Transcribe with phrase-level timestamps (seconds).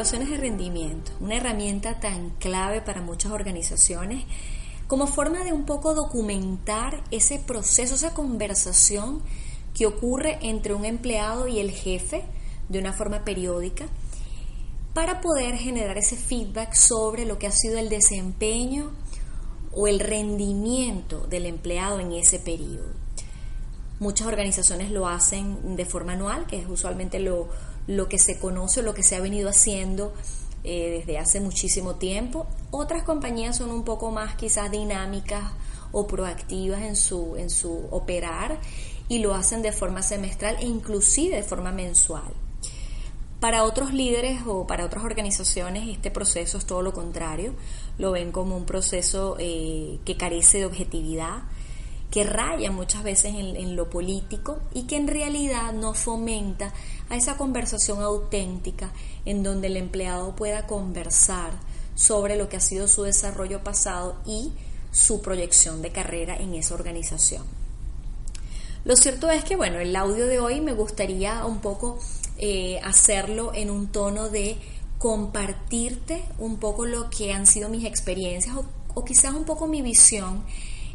[0.00, 4.24] Evaluaciones de rendimiento, una herramienta tan clave para muchas organizaciones,
[4.86, 9.20] como forma de un poco documentar ese proceso, esa conversación
[9.74, 12.24] que ocurre entre un empleado y el jefe
[12.70, 13.88] de una forma periódica,
[14.94, 18.92] para poder generar ese feedback sobre lo que ha sido el desempeño
[19.70, 22.94] o el rendimiento del empleado en ese periodo.
[23.98, 27.50] Muchas organizaciones lo hacen de forma anual, que es usualmente lo,
[27.86, 30.12] lo que se conoce, lo que se ha venido haciendo
[30.62, 32.46] eh, desde hace muchísimo tiempo.
[32.70, 35.44] Otras compañías son un poco más quizás dinámicas
[35.92, 38.58] o proactivas en su, en su operar
[39.08, 42.32] y lo hacen de forma semestral e inclusive de forma mensual.
[43.40, 47.54] Para otros líderes o para otras organizaciones este proceso es todo lo contrario,
[47.96, 51.44] lo ven como un proceso eh, que carece de objetividad,
[52.10, 56.72] que raya muchas veces en, lo político y que en realidad no fomenta
[57.08, 58.90] a esa conversación auténtica
[59.24, 61.52] en donde el empleado pueda conversar
[61.94, 64.52] sobre lo que ha sido su desarrollo pasado y
[64.90, 67.44] su proyección de carrera en esa organización.
[68.84, 71.98] Lo cierto es que, bueno, el audio de hoy me gustaría un poco
[72.38, 74.56] eh, hacerlo en un tono de
[74.98, 78.64] compartirte un poco lo que han sido mis experiencias o,
[78.94, 80.44] o quizás un poco mi visión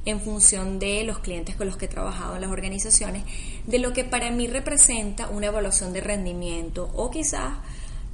[0.05, 3.23] en función de los clientes con los que he trabajado en las organizaciones,
[3.66, 7.57] de lo que para mí representa una evaluación de rendimiento o quizás,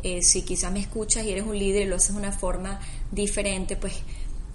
[0.01, 2.79] eh, si quizás me escuchas y eres un líder y lo haces de una forma
[3.11, 3.93] diferente, pues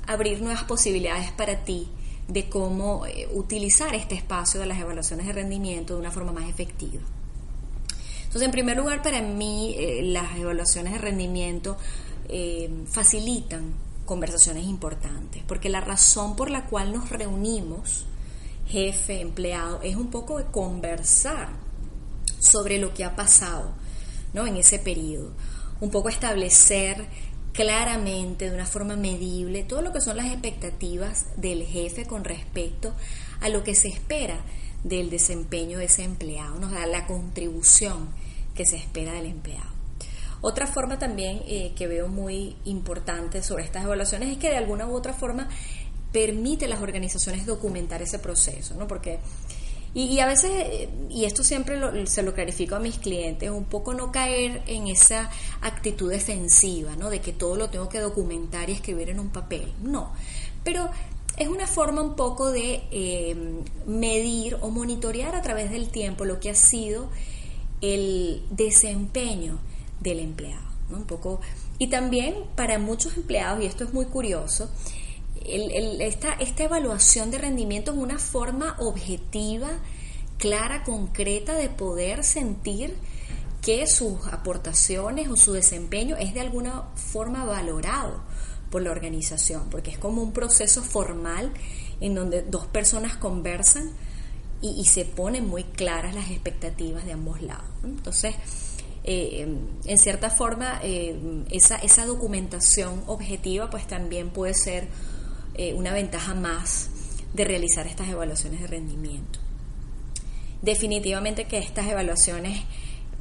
[0.06, 1.88] abrir nuevas posibilidades para ti
[2.26, 6.48] de cómo eh, utilizar este espacio de las evaluaciones de rendimiento de una forma más
[6.48, 7.02] efectiva.
[8.24, 11.76] Entonces, en primer lugar, para mí eh, las evaluaciones de rendimiento
[12.90, 13.72] facilitan
[14.06, 18.06] conversaciones importantes, porque la razón por la cual nos reunimos,
[18.66, 21.48] jefe, empleado, es un poco de conversar
[22.38, 23.74] sobre lo que ha pasado
[24.32, 24.46] ¿no?
[24.46, 25.32] en ese periodo,
[25.80, 27.06] un poco establecer
[27.52, 32.92] claramente, de una forma medible, todo lo que son las expectativas del jefe con respecto
[33.40, 34.38] a lo que se espera
[34.84, 38.10] del desempeño de ese empleado, nos da la contribución
[38.54, 39.75] que se espera del empleado.
[40.46, 44.86] Otra forma también eh, que veo muy importante sobre estas evaluaciones es que de alguna
[44.86, 45.48] u otra forma
[46.12, 48.86] permite a las organizaciones documentar ese proceso, ¿no?
[48.86, 49.18] Porque
[49.92, 53.92] y, a veces, eh, y esto siempre se lo clarifico a mis clientes, un poco
[53.92, 55.30] no caer en esa
[55.62, 57.10] actitud defensiva, ¿no?
[57.10, 59.72] De que todo lo tengo que documentar y escribir en un papel.
[59.82, 60.12] No,
[60.62, 60.88] pero
[61.36, 63.34] es una forma un poco de eh,
[63.84, 67.08] medir o monitorear a través del tiempo lo que ha sido
[67.80, 69.58] el desempeño
[70.00, 70.64] del empleado.
[70.90, 71.40] Un poco,
[71.78, 74.70] y también para muchos empleados, y esto es muy curioso,
[75.44, 79.68] esta, esta evaluación de rendimiento es una forma objetiva,
[80.38, 82.96] clara, concreta de poder sentir
[83.62, 88.22] que sus aportaciones o su desempeño es de alguna forma valorado
[88.70, 91.52] por la organización, porque es como un proceso formal
[92.00, 93.90] en donde dos personas conversan
[94.60, 97.64] y, y se ponen muy claras las expectativas de ambos lados.
[97.82, 98.34] Entonces,
[99.08, 99.46] eh,
[99.84, 104.88] en cierta forma eh, esa, esa, documentación objetiva pues también puede ser
[105.54, 106.90] eh, una ventaja más
[107.32, 109.38] de realizar estas evaluaciones de rendimiento.
[110.60, 112.60] Definitivamente que estas evaluaciones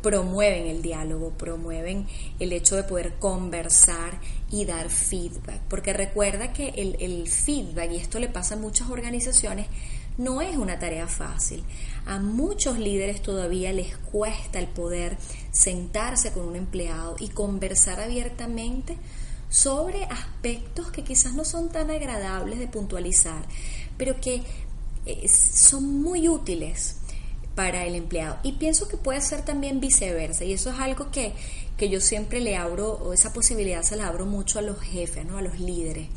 [0.02, 2.08] promueven el diálogo, promueven
[2.40, 7.98] el hecho de poder conversar y dar feedback, porque recuerda que el, el feedback, y
[7.98, 9.68] esto le pasa a muchas organizaciones,
[10.18, 11.64] no es una tarea fácil.
[12.06, 15.18] A muchos líderes todavía les cuesta el poder
[15.52, 18.98] sentarse con un empleado y conversar abiertamente
[19.50, 23.46] sobre aspectos que quizás no son tan agradables de puntualizar,
[23.98, 24.44] pero que
[25.06, 26.98] eh, son muy útiles
[27.56, 28.38] para el empleado.
[28.44, 30.44] Y pienso que puede ser también viceversa.
[30.44, 31.34] Y eso es algo que,
[31.78, 35.26] que yo siempre le abro, o esa posibilidad se la abro mucho a los jefes,
[35.26, 35.38] ¿no?
[35.38, 36.10] a los líderes.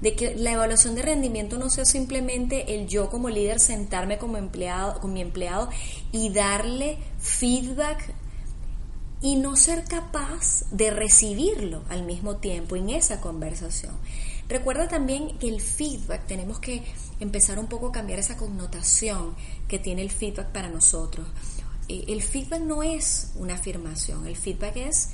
[0.00, 4.36] De que la evaluación de rendimiento no sea simplemente el yo como líder sentarme como
[4.36, 5.70] empleado, con mi empleado
[6.12, 8.12] y darle feedback
[9.22, 13.94] y no ser capaz de recibirlo al mismo tiempo en esa conversación.
[14.48, 16.82] Recuerda también que el feedback tenemos que
[17.18, 19.34] empezar un poco a cambiar esa connotación
[19.66, 21.26] que tiene el feedback para nosotros.
[21.88, 25.10] Eh, el feedback no es una afirmación, el feedback es,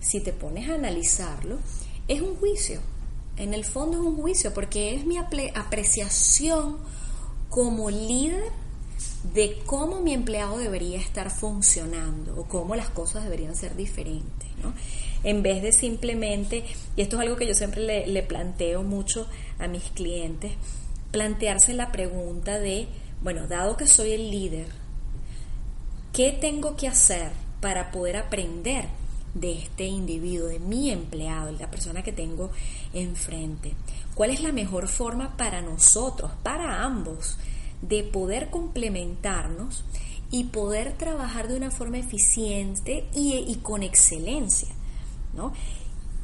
[0.00, 1.58] si te pones a analizarlo,
[2.06, 2.80] es un juicio.
[3.36, 6.78] En el fondo es un juicio porque es mi apreciación
[7.50, 8.44] como líder
[9.34, 14.72] de cómo mi empleado debería estar funcionando o cómo las cosas deberían ser diferentes, ¿no?
[15.24, 16.64] En vez de simplemente,
[16.96, 19.26] y esto es algo que yo siempre le, le planteo mucho
[19.58, 20.52] a mis clientes,
[21.10, 22.88] plantearse la pregunta de,
[23.22, 24.68] bueno, dado que soy el líder,
[26.12, 28.86] ¿qué tengo que hacer para poder aprender
[29.40, 32.50] de este individuo, de mi empleado, de la persona que tengo
[32.92, 33.74] enfrente?
[34.14, 37.38] ¿Cuál es la mejor forma para nosotros, para ambos,
[37.82, 39.84] de poder complementarnos
[40.30, 44.68] y poder trabajar de una forma eficiente y, con excelencia.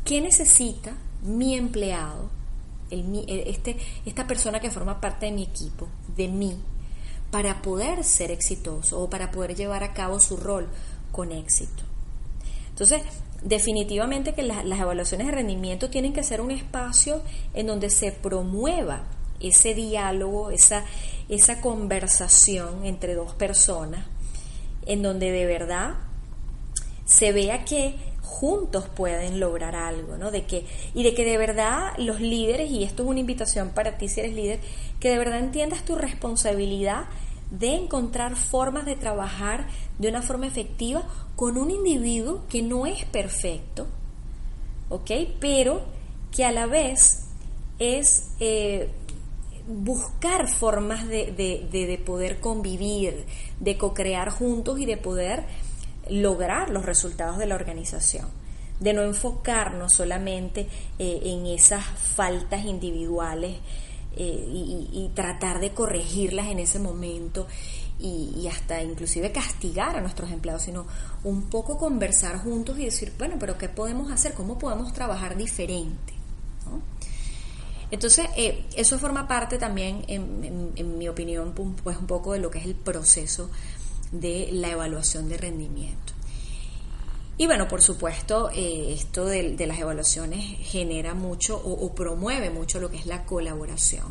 [0.05, 2.29] ¿Qué necesita mi empleado,
[2.91, 6.56] el, este, esta persona que forma parte de mi equipo, de mí,
[7.31, 10.69] para poder ser exitoso o para poder llevar a cabo su rol
[11.12, 11.85] con éxito?
[12.72, 13.02] Entonces,
[13.42, 17.22] definitivamente que las evaluaciones de rendimiento tienen que ser un espacio
[17.54, 19.04] en donde se promueva
[19.40, 20.84] ese diálogo, esa,
[21.28, 24.06] esa conversación entre dos personas,
[24.86, 25.94] en donde de verdad
[27.04, 30.30] se vea que juntos pueden lograr algo, ¿no?
[30.30, 33.98] De que, y de que de verdad los líderes, y esto es una invitación para
[33.98, 34.60] ti si eres líder,
[35.00, 37.04] que de verdad entiendas tu responsabilidad
[37.52, 39.66] de encontrar formas de trabajar
[39.99, 41.02] de una forma efectiva
[41.37, 43.87] con un individuo que no es perfecto,
[44.88, 45.10] ¿ok?
[45.38, 45.82] Pero
[46.34, 47.26] que a la vez
[47.78, 48.88] es eh,
[49.66, 53.26] buscar formas de, de, poder convivir,
[53.60, 55.44] de co-crear juntos y de poder
[56.08, 58.28] lograr los resultados de la organización,
[58.81, 63.58] de no enfocarnos solamente eh, en esas faltas individuales
[64.17, 64.44] eh,
[64.93, 67.47] y, tratar de corregirlas en ese momento
[67.99, 70.87] y, hasta inclusive castigar a nuestros empleados, sino
[71.25, 74.35] un poco conversar juntos y decir, bueno, pero ¿qué podemos hacer?
[74.35, 76.14] ¿Cómo podemos trabajar diferente?
[77.91, 82.58] Entonces, eh, eso forma parte también, en, mi opinión, pues un poco de lo que
[82.58, 83.50] es el proceso
[84.11, 86.12] de la evaluación de rendimiento.
[87.43, 92.89] Y bueno, por supuesto, eh, esto de, las evaluaciones genera mucho o, promueve mucho lo
[92.89, 94.05] que es la colaboración.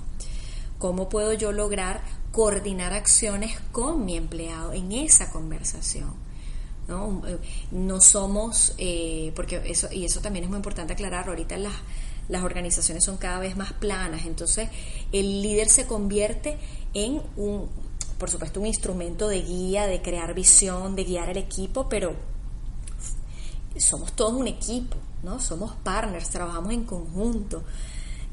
[0.78, 2.02] ¿Cómo puedo yo lograr
[2.34, 6.14] coordinar acciones con mi empleado en esa conversación?
[6.90, 7.22] No,
[7.72, 11.76] no somos, eh, porque eso, y eso también es muy importante aclarar, ahorita las
[12.28, 14.70] las organizaciones son cada vez más planas, entonces
[15.14, 16.58] el líder se convierte
[16.94, 17.70] en un,
[18.18, 22.14] por supuesto, un instrumento de guía, de crear visión, de guiar al equipo, pero
[23.82, 25.40] somos todos un equipo, ¿no?
[25.40, 27.64] Somos partners, trabajamos en conjunto.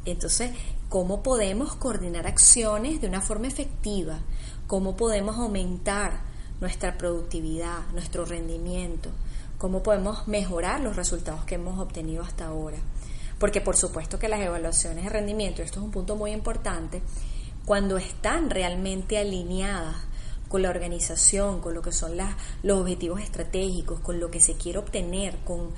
[0.05, 0.53] Entonces,
[0.89, 4.19] ¿cómo podemos coordinar acciones de una forma efectiva?
[4.67, 6.21] ¿Cómo podemos aumentar
[6.61, 9.11] nuestra productividad, nuestro rendimiento?
[9.59, 12.79] ¿Cómo podemos mejorar los resultados que hemos obtenido hasta ahora?
[13.39, 17.03] Porque por supuesto que las evaluaciones de rendimiento, esto es un punto muy importante,
[17.65, 19.97] cuando están realmente alineadas
[20.49, 24.55] con la organización, con lo que son las, los objetivos estratégicos, con lo que se
[24.55, 25.71] quiere obtener, con,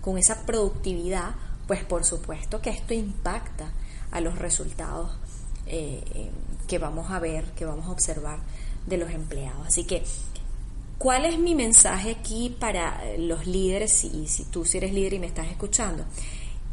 [0.00, 1.34] con esa productividad,
[1.66, 3.72] pues por supuesto que esto impacta
[4.10, 5.10] a los resultados
[5.66, 6.30] eh,
[6.68, 8.38] que vamos a ver, que vamos a observar
[8.86, 9.66] de los empleados.
[9.66, 10.02] Así que,
[10.98, 14.04] ¿cuál es mi mensaje aquí para los líderes?
[14.04, 16.04] Y si tú si eres líder y me estás escuchando,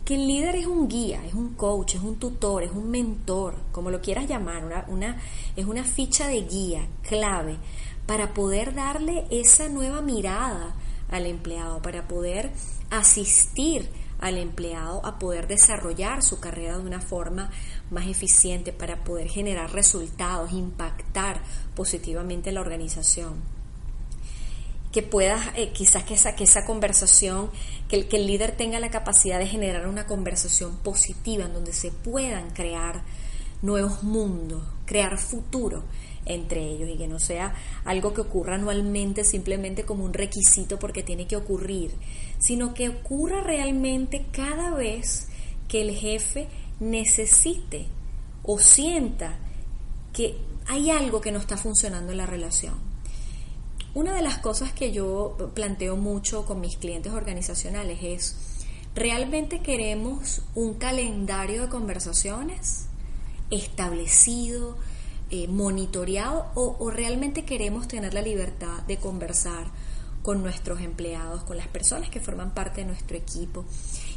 [0.05, 3.55] que el líder es un guía, es un coach, es un tutor, es un mentor,
[3.71, 5.21] como lo quieras llamar, una, una,
[5.55, 7.57] es una ficha de guía clave
[8.05, 10.75] para poder darle esa nueva mirada
[11.09, 12.51] al empleado, para poder
[12.89, 17.49] asistir al empleado a poder desarrollar su carrera de una forma
[17.89, 21.41] más eficiente, para poder generar resultados, impactar
[21.75, 23.62] positivamente la organización
[24.93, 27.49] que puedas, eh, quizás que esa, que esa conversación,
[27.89, 31.91] que que el líder tenga la capacidad de generar una conversación positiva en donde se
[31.91, 33.01] puedan crear
[33.63, 35.83] nuevos mundos, crear futuro
[36.25, 41.01] entre ellos y que no sea algo que ocurra anualmente simplemente como un requisito porque
[41.01, 41.91] tiene que ocurrir,
[42.37, 45.27] sino que ocurra realmente cada vez
[45.67, 46.47] que el jefe
[46.79, 47.87] necesite
[48.43, 49.39] o sienta
[50.13, 52.75] que hay algo que no está funcionando en la relación
[53.95, 58.35] Una de las cosas que yo planteo mucho con mis clientes organizacionales es,
[58.95, 62.87] ¿realmente queremos un calendario de conversaciones
[63.51, 64.77] establecido,
[65.29, 69.67] eh, monitoreado o, realmente queremos tener la libertad de conversar
[70.23, 73.63] con nuestros empleados, con las personas que forman parte de nuestro equipo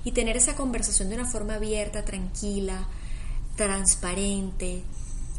[0.04, 2.86] y tener esa conversación de una forma abierta, tranquila,
[3.56, 4.84] transparente,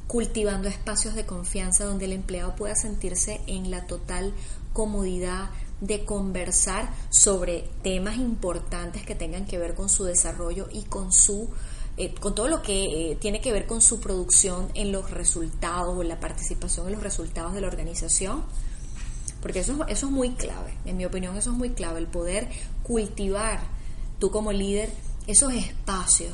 [0.08, 4.34] cultivando espacios de confianza donde el empleado pueda sentirse en la total
[4.74, 5.50] comodidad
[5.82, 11.50] de conversar sobre temas importantes que tengan que ver con su desarrollo y con su
[11.98, 15.98] eh, con todo lo que eh, tiene que ver con su producción en los resultados
[15.98, 18.44] o la participación en los resultados de la organización.
[19.42, 22.50] Porque eso, eso es muy clave, en mi opinión eso es muy clave, el poder
[22.84, 23.62] cultivar
[24.20, 24.92] tú como líder
[25.26, 26.34] esos espacios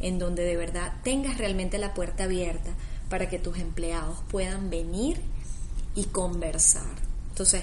[0.00, 2.70] en donde de verdad tengas realmente la puerta abierta
[3.08, 5.20] para que tus empleados puedan venir
[5.94, 6.82] y conversar.
[7.30, 7.62] Entonces,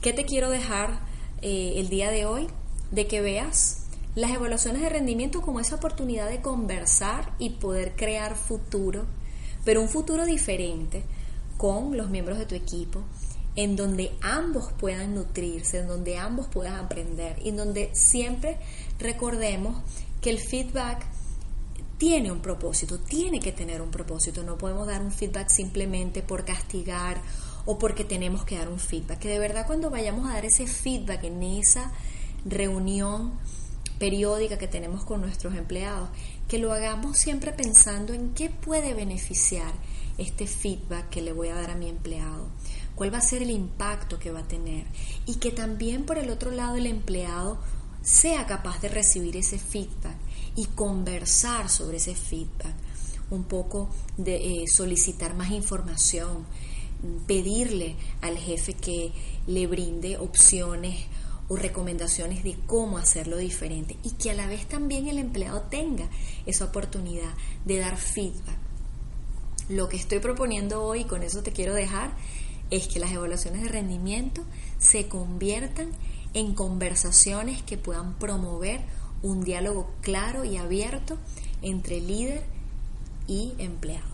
[0.00, 1.00] ¿qué te quiero dejar
[1.42, 2.48] eh, el día de hoy?
[2.90, 3.82] De que veas
[4.14, 9.06] las evaluaciones de rendimiento como esa oportunidad de conversar y poder crear futuro,
[9.64, 11.02] pero un futuro diferente
[11.56, 13.02] con los miembros de tu equipo,
[13.56, 18.58] en donde ambos puedan nutrirse, en donde ambos puedan aprender, y en donde siempre
[18.98, 19.82] recordemos
[20.20, 21.06] que el feedback
[22.02, 26.44] tiene un propósito, tiene que tener un propósito, no podemos dar un feedback simplemente por
[26.44, 27.22] castigar
[27.64, 30.66] o porque tenemos que dar un feedback, que de verdad cuando vayamos a dar ese
[30.66, 31.92] feedback en esa
[32.44, 33.34] reunión,
[34.00, 36.08] periódica que tenemos con nuestros empleados,
[36.48, 39.72] que lo hagamos siempre pensando en qué puede beneficiar
[40.18, 42.48] este feedback que le voy a dar a mi empleado,
[42.96, 44.86] cuál va a ser el impacto que va a tener
[45.24, 47.60] y que también por el otro lado el empleado
[48.02, 50.16] sea capaz de recibir ese feedback
[50.54, 52.74] y conversar sobre ese feedback,
[53.30, 56.44] un poco de eh, solicitar más información,
[57.26, 59.12] pedirle al jefe que
[59.46, 61.06] le brinde opciones
[61.48, 66.08] o recomendaciones de cómo hacerlo diferente y que a la vez también el empleado tenga
[66.46, 67.32] esa oportunidad
[67.64, 68.58] de dar feedback.
[69.68, 72.12] Lo que estoy proponiendo hoy, con eso te quiero dejar,
[72.70, 74.42] es que las evaluaciones de rendimiento
[74.78, 75.90] se conviertan
[76.34, 78.80] en conversaciones que puedan promover
[79.22, 81.18] un diálogo claro y abierto
[81.62, 82.42] entre líder
[83.26, 84.12] y empleado.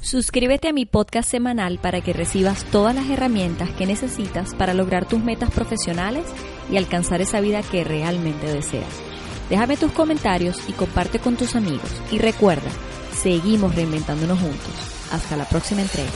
[0.00, 5.06] Suscríbete a mi podcast semanal para que recibas todas las herramientas que necesitas para lograr
[5.06, 6.24] tus metas profesionales
[6.72, 8.88] y alcanzar esa vida que realmente deseas.
[9.50, 11.90] Déjame tus comentarios y comparte con tus amigos.
[12.10, 12.70] Y recuerda,
[13.12, 14.72] seguimos reinventándonos juntos.
[15.12, 16.10] Hasta la próxima entrega.